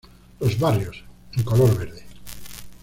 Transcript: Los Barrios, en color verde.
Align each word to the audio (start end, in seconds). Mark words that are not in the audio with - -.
Los 0.39 0.57
Barrios, 0.57 1.03
en 1.33 1.43
color 1.43 1.77
verde. 1.77 2.03